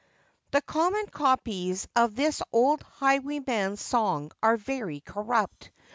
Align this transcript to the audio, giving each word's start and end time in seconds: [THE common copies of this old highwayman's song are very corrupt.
[THE 0.49 0.63
common 0.63 1.05
copies 1.09 1.87
of 1.95 2.15
this 2.15 2.41
old 2.51 2.81
highwayman's 2.81 3.81
song 3.81 4.31
are 4.41 4.57
very 4.57 4.99
corrupt. 5.01 5.69